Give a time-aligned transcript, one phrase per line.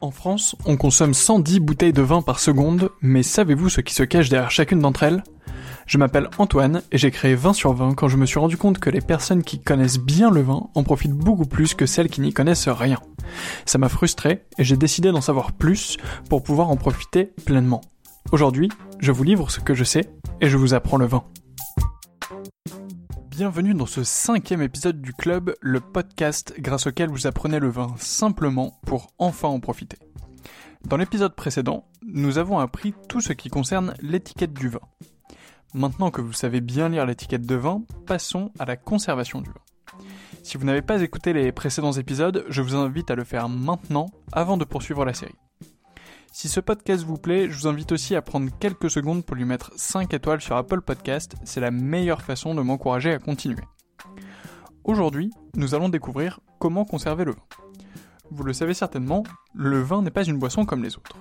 [0.00, 4.04] En France, on consomme 110 bouteilles de vin par seconde, mais savez-vous ce qui se
[4.04, 5.24] cache derrière chacune d'entre elles?
[5.86, 8.78] Je m'appelle Antoine et j'ai créé 20 sur 20 quand je me suis rendu compte
[8.78, 12.20] que les personnes qui connaissent bien le vin en profitent beaucoup plus que celles qui
[12.20, 13.00] n'y connaissent rien.
[13.66, 15.96] Ça m'a frustré et j'ai décidé d'en savoir plus
[16.30, 17.80] pour pouvoir en profiter pleinement.
[18.30, 18.68] Aujourd'hui,
[19.00, 20.08] je vous livre ce que je sais
[20.40, 21.24] et je vous apprends le vin.
[23.38, 27.94] Bienvenue dans ce cinquième épisode du club, le podcast grâce auquel vous apprenez le vin
[27.96, 29.96] simplement pour enfin en profiter.
[30.88, 34.80] Dans l'épisode précédent, nous avons appris tout ce qui concerne l'étiquette du vin.
[35.72, 40.02] Maintenant que vous savez bien lire l'étiquette de vin, passons à la conservation du vin.
[40.42, 44.06] Si vous n'avez pas écouté les précédents épisodes, je vous invite à le faire maintenant
[44.32, 45.38] avant de poursuivre la série.
[46.30, 49.44] Si ce podcast vous plaît, je vous invite aussi à prendre quelques secondes pour lui
[49.44, 53.62] mettre 5 étoiles sur Apple Podcast, c'est la meilleure façon de m'encourager à continuer.
[54.84, 57.42] Aujourd'hui, nous allons découvrir comment conserver le vin.
[58.30, 59.22] Vous le savez certainement,
[59.54, 61.16] le vin n'est pas une boisson comme les autres.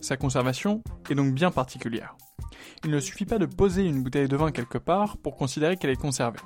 [0.00, 2.16] Sa conservation est donc bien particulière.
[2.84, 5.90] Il ne suffit pas de poser une bouteille de vin quelque part pour considérer qu'elle
[5.90, 6.40] est conservée.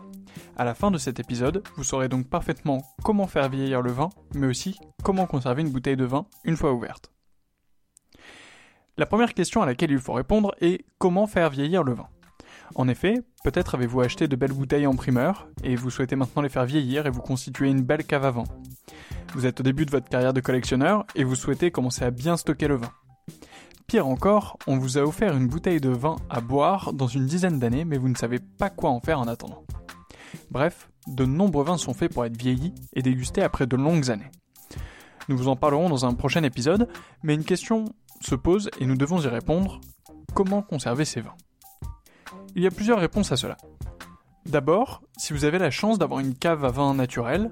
[0.57, 4.09] À la fin de cet épisode, vous saurez donc parfaitement comment faire vieillir le vin,
[4.35, 7.13] mais aussi comment conserver une bouteille de vin une fois ouverte.
[8.99, 12.09] La première question à laquelle il faut répondre est comment faire vieillir le vin?
[12.75, 16.49] En effet, peut-être avez-vous acheté de belles bouteilles en primeur et vous souhaitez maintenant les
[16.49, 18.43] faire vieillir et vous constituer une belle cave à vin.
[19.35, 22.37] Vous êtes au début de votre carrière de collectionneur et vous souhaitez commencer à bien
[22.37, 22.91] stocker le vin.
[23.87, 27.61] Pire encore, on vous a offert une bouteille de vin à boire dans une dizaine
[27.61, 29.65] d'années mais vous ne savez pas quoi en faire en attendant.
[30.51, 34.33] Bref, de nombreux vins sont faits pour être vieillis et dégustés après de longues années.
[35.29, 36.89] Nous vous en parlerons dans un prochain épisode,
[37.23, 39.81] mais une question se pose et nous devons y répondre.
[40.35, 41.37] Comment conserver ces vins?
[42.55, 43.57] Il y a plusieurs réponses à cela.
[44.47, 47.51] D'abord, si vous avez la chance d'avoir une cave à vin naturelle,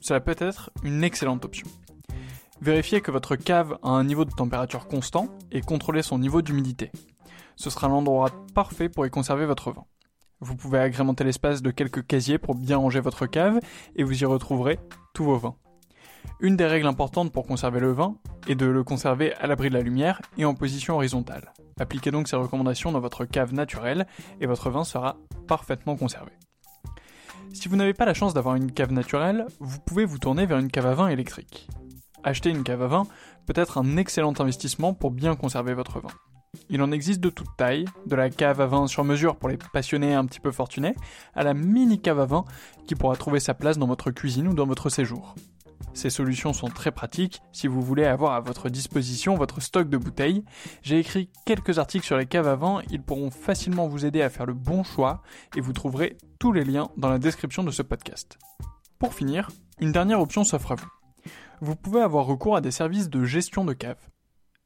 [0.00, 1.66] cela peut être une excellente option.
[2.60, 6.90] Vérifiez que votre cave a un niveau de température constant et contrôlez son niveau d'humidité.
[7.56, 9.84] Ce sera l'endroit parfait pour y conserver votre vin.
[10.40, 13.60] Vous pouvez agrémenter l'espace de quelques casiers pour bien ranger votre cave
[13.94, 14.78] et vous y retrouverez
[15.14, 15.56] tous vos vins.
[16.38, 18.16] Une des règles importantes pour conserver le vin
[18.46, 21.54] est de le conserver à l'abri de la lumière et en position horizontale.
[21.80, 24.06] Appliquez donc ces recommandations dans votre cave naturelle
[24.42, 25.16] et votre vin sera
[25.48, 26.32] parfaitement conservé.
[27.54, 30.58] Si vous n'avez pas la chance d'avoir une cave naturelle, vous pouvez vous tourner vers
[30.58, 31.70] une cave à vin électrique.
[32.22, 33.06] Acheter une cave à vin
[33.46, 36.10] peut être un excellent investissement pour bien conserver votre vin.
[36.68, 39.58] Il en existe de toute taille, de la cave à vin sur mesure pour les
[39.72, 40.96] passionnés un petit peu fortunés,
[41.34, 42.44] à la mini cave à vin
[42.86, 45.34] qui pourra trouver sa place dans votre cuisine ou dans votre séjour.
[45.96, 49.96] Ces solutions sont très pratiques si vous voulez avoir à votre disposition votre stock de
[49.96, 50.44] bouteilles.
[50.82, 54.28] J'ai écrit quelques articles sur les caves à vin, ils pourront facilement vous aider à
[54.28, 55.22] faire le bon choix
[55.56, 58.36] et vous trouverez tous les liens dans la description de ce podcast.
[58.98, 59.50] Pour finir,
[59.80, 60.92] une dernière option s'offre à vous.
[61.62, 64.06] Vous pouvez avoir recours à des services de gestion de caves.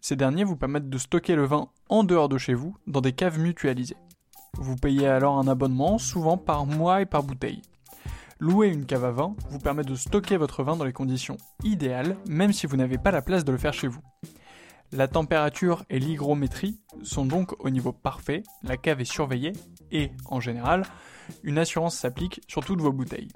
[0.00, 3.12] Ces derniers vous permettent de stocker le vin en dehors de chez vous, dans des
[3.12, 3.96] caves mutualisées.
[4.54, 7.62] Vous payez alors un abonnement, souvent par mois et par bouteille.
[8.40, 12.16] Louer une cave à vin vous permet de stocker votre vin dans les conditions idéales,
[12.26, 14.00] même si vous n'avez pas la place de le faire chez vous.
[14.92, 19.52] La température et l'hygrométrie sont donc au niveau parfait, la cave est surveillée
[19.92, 20.86] et, en général,
[21.42, 23.28] une assurance s'applique sur toutes vos bouteilles.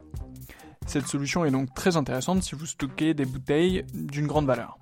[0.87, 4.79] Cette solution est donc très intéressante si vous stockez des bouteilles d'une grande valeur.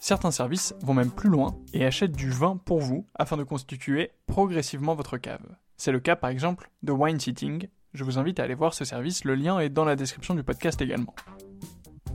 [0.00, 4.10] Certains services vont même plus loin et achètent du vin pour vous afin de constituer
[4.26, 5.46] progressivement votre cave.
[5.76, 7.68] C'est le cas par exemple de Wine Sitting.
[7.92, 10.44] Je vous invite à aller voir ce service, le lien est dans la description du
[10.44, 11.14] podcast également.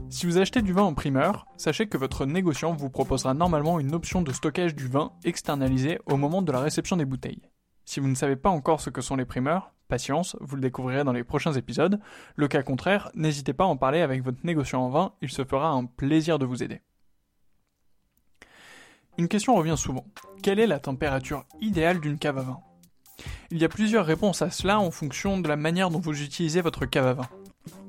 [0.08, 3.94] Si vous achetez du vin en primeur, sachez que votre négociant vous proposera normalement une
[3.94, 7.42] option de stockage du vin externalisé au moment de la réception des bouteilles.
[7.84, 11.04] Si vous ne savez pas encore ce que sont les primeurs, patience, vous le découvrirez
[11.04, 12.00] dans les prochains épisodes.
[12.36, 15.44] Le cas contraire, n'hésitez pas à en parler avec votre négociant en vin, il se
[15.44, 16.80] fera un plaisir de vous aider.
[19.18, 20.06] Une question revient souvent.
[20.42, 22.60] Quelle est la température idéale d'une cave à vin?
[23.52, 26.60] Il y a plusieurs réponses à cela en fonction de la manière dont vous utilisez
[26.60, 27.28] votre cave à vin.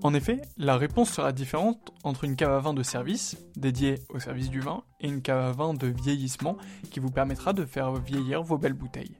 [0.04, 4.19] En effet, la réponse sera différente entre une cave à vin de service, dédiée au
[4.19, 6.57] service du vin, et une cave à vin de vieillissement
[6.92, 9.18] qui vous permettra de faire vieillir vos belles bouteilles.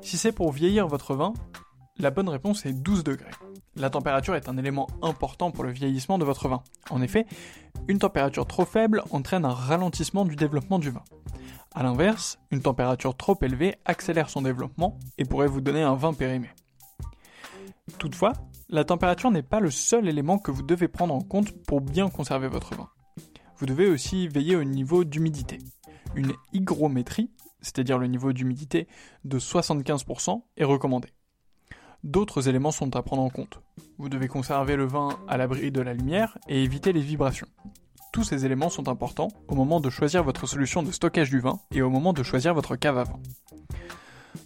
[0.00, 1.34] Si c'est pour vieillir votre vin,
[1.98, 3.30] la bonne réponse est 12 degrés.
[3.76, 6.62] La température est un élément important pour le vieillissement de votre vin.
[6.90, 7.26] En effet,
[7.86, 11.04] une température trop faible entraîne un ralentissement du développement du vin.
[11.76, 16.12] A l'inverse, une température trop élevée accélère son développement et pourrait vous donner un vin
[16.12, 16.48] périmé.
[17.98, 18.32] Toutefois,
[18.68, 22.08] la température n'est pas le seul élément que vous devez prendre en compte pour bien
[22.10, 22.88] conserver votre vin.
[23.58, 25.58] Vous devez aussi veiller au niveau d'humidité.
[26.14, 28.86] Une hygrométrie, c'est-à-dire le niveau d'humidité
[29.24, 31.12] de 75%, est recommandée.
[32.04, 33.60] D'autres éléments sont à prendre en compte.
[33.98, 37.48] Vous devez conserver le vin à l'abri de la lumière et éviter les vibrations.
[38.14, 41.58] Tous ces éléments sont importants au moment de choisir votre solution de stockage du vin
[41.72, 43.18] et au moment de choisir votre cave à vin.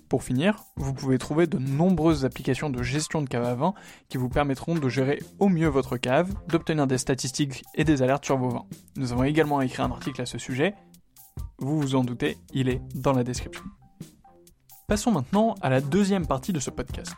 [0.08, 3.74] Pour finir, vous pouvez trouver de nombreuses applications de gestion de cave à vin
[4.08, 8.24] qui vous permettront de gérer au mieux votre cave, d'obtenir des statistiques et des alertes
[8.24, 8.64] sur vos vins.
[8.96, 10.74] Nous avons également écrit un article à ce sujet.
[11.58, 13.64] Vous vous en doutez, il est dans la description.
[14.86, 17.16] Passons maintenant à la deuxième partie de ce podcast.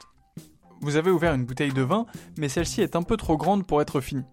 [0.81, 2.07] Vous avez ouvert une bouteille de vin,
[2.39, 4.25] mais celle-ci est un peu trop grande pour être finie.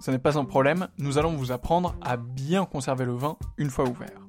[0.00, 3.68] Ce n'est pas un problème, nous allons vous apprendre à bien conserver le vin une
[3.68, 4.26] fois ouvert.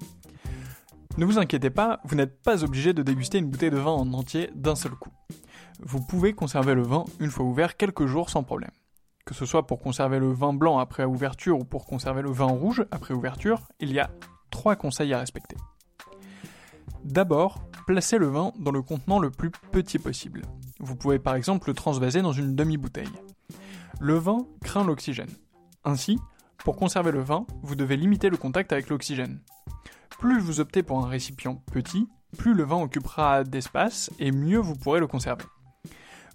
[1.18, 4.14] Ne vous inquiétez pas, vous n'êtes pas obligé de déguster une bouteille de vin en
[4.14, 5.12] entier d'un seul coup.
[5.80, 8.72] Vous pouvez conserver le vin une fois ouvert quelques jours sans problème.
[9.26, 12.46] Que ce soit pour conserver le vin blanc après ouverture ou pour conserver le vin
[12.46, 14.10] rouge après ouverture, il y a
[14.50, 15.56] trois conseils à respecter.
[17.06, 20.42] D'abord, placez le vin dans le contenant le plus petit possible.
[20.80, 23.12] Vous pouvez par exemple le transvaser dans une demi-bouteille.
[24.00, 25.30] Le vin craint l'oxygène.
[25.84, 26.20] Ainsi,
[26.60, 29.40] pour conserver le vin, vous devez limiter le contact avec l'oxygène.
[30.20, 32.08] Plus vous optez pour un récipient petit,
[32.38, 35.46] plus le vin occupera d'espace et mieux vous pourrez le conserver.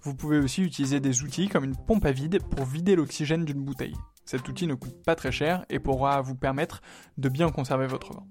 [0.03, 3.63] Vous pouvez aussi utiliser des outils comme une pompe à vide pour vider l'oxygène d'une
[3.63, 3.95] bouteille.
[4.25, 6.81] Cet outil ne coûte pas très cher et pourra vous permettre
[7.17, 8.23] de bien conserver votre vin.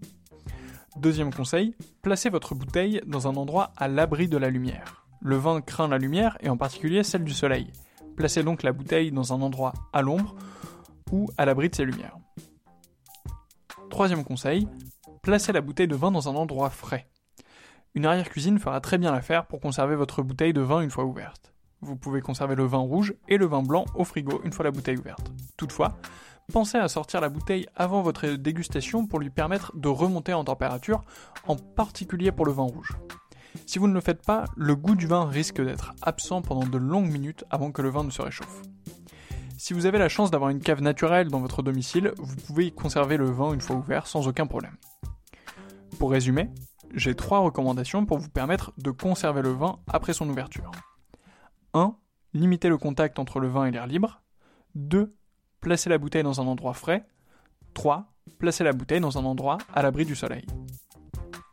[0.97, 5.07] Deuxième conseil, placez votre bouteille dans un endroit à l'abri de la lumière.
[5.21, 7.73] Le vin craint la lumière et en particulier celle du soleil.
[8.17, 10.37] Placez donc la bouteille dans un endroit à l'ombre
[11.13, 12.17] ou à l'abri de ces lumières.
[13.91, 14.69] Troisième conseil,
[15.23, 17.09] placez la bouteille de vin dans un endroit frais.
[17.95, 21.55] Une arrière-cuisine fera très bien l'affaire pour conserver votre bouteille de vin une fois ouverte.
[21.81, 24.71] Vous pouvez conserver le vin rouge et le vin blanc au frigo une fois la
[24.71, 25.33] bouteille ouverte.
[25.57, 25.97] Toutefois,
[26.53, 31.05] pensez à sortir la bouteille avant votre dégustation pour lui permettre de remonter en température,
[31.47, 32.93] en particulier pour le vin rouge.
[33.65, 36.79] Si vous ne le faites pas, le goût du vin risque d'être absent pendant de
[36.79, 38.63] longues minutes avant que le vin ne se réchauffe.
[39.59, 42.73] Si vous avez la chance d'avoir une cave naturelle dans votre domicile, vous pouvez y
[42.73, 44.77] conserver le vin une fois ouvert sans aucun problème.
[45.99, 46.51] Pour résumer,
[46.95, 50.71] j'ai trois recommandations pour vous permettre de conserver le vin après son ouverture.
[51.73, 51.97] 1.
[52.35, 54.21] Limitez le contact entre le vin et l'air libre.
[54.75, 55.15] 2.
[55.61, 57.07] Placez la bouteille dans un endroit frais.
[57.73, 58.13] 3.
[58.39, 60.45] Placez la bouteille dans un endroit à l'abri du soleil.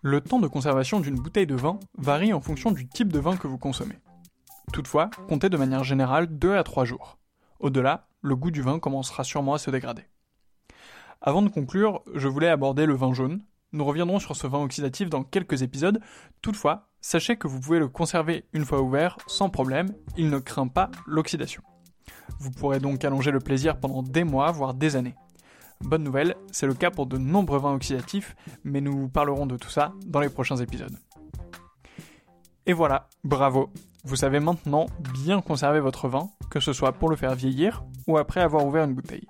[0.01, 3.37] Le temps de conservation d'une bouteille de vin varie en fonction du type de vin
[3.37, 3.97] que vous consommez.
[4.73, 7.17] Toutefois, comptez de manière générale 2 à 3 jours.
[7.59, 10.03] Au-delà, le goût du vin commencera sûrement à se dégrader.
[11.21, 13.43] Avant de conclure, je voulais aborder le vin jaune.
[13.71, 15.99] Nous reviendrons sur ce vin oxydatif dans quelques épisodes.
[16.41, 20.67] Toutefois, sachez que vous pouvez le conserver une fois ouvert sans problème, il ne craint
[20.67, 21.63] pas l'oxydation.
[22.39, 25.15] Vous pourrez donc allonger le plaisir pendant des mois, voire des années.
[25.81, 29.69] Bonne nouvelle, c'est le cas pour de nombreux vins oxydatifs, mais nous parlerons de tout
[29.69, 30.97] ça dans les prochains épisodes.
[32.65, 33.69] Et voilà, bravo,
[34.05, 38.17] vous savez maintenant bien conserver votre vin, que ce soit pour le faire vieillir ou
[38.17, 39.27] après avoir ouvert une bouteille.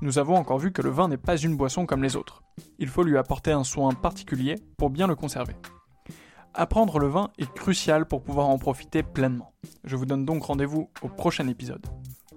[0.00, 2.42] Nous avons encore vu que le vin n'est pas une boisson comme les autres.
[2.80, 5.54] Il faut lui apporter un soin particulier pour bien le conserver.
[6.52, 9.52] Apprendre le vin est crucial pour pouvoir en profiter pleinement.
[9.84, 11.86] Je vous donne donc rendez-vous au prochain épisode.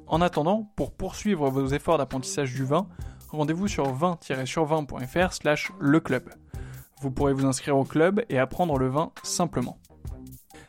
[0.05, 2.87] En attendant, pour poursuivre vos efforts d'apprentissage du vin,
[3.31, 6.29] rendez-vous sur 20-sur20.fr slash le club.
[7.01, 9.79] Vous pourrez vous inscrire au club et apprendre le vin simplement.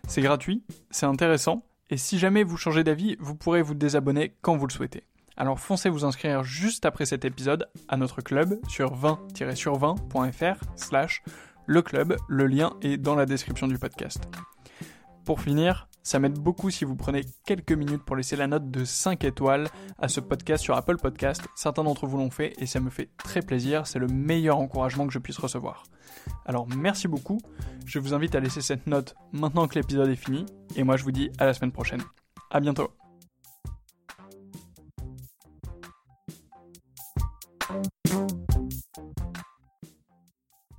[0.07, 4.57] C'est gratuit, c'est intéressant, et si jamais vous changez d'avis, vous pourrez vous désabonner quand
[4.57, 5.05] vous le souhaitez.
[5.37, 11.23] Alors foncez vous inscrire juste après cet épisode à notre club sur 20-sur20.fr slash
[11.67, 14.29] le club, le lien est dans la description du podcast.
[15.25, 18.85] Pour finir, ça m'aide beaucoup si vous prenez quelques minutes pour laisser la note de
[18.85, 19.67] 5 étoiles
[19.99, 21.43] à ce podcast sur Apple Podcast.
[21.57, 23.89] Certains d'entre vous l'ont fait et ça me fait très plaisir.
[23.89, 25.83] C'est le meilleur encouragement que je puisse recevoir.
[26.45, 27.41] Alors merci beaucoup.
[27.87, 30.47] Je vous invite à laisser cette note maintenant que l'épisode est fini.
[30.77, 32.03] Et moi je vous dis à la semaine prochaine.
[32.53, 32.89] À bientôt.